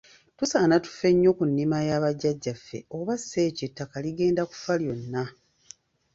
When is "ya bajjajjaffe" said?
1.89-2.77